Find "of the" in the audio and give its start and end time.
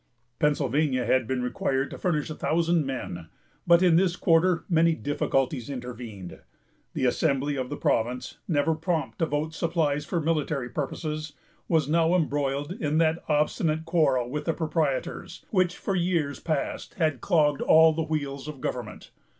7.55-7.77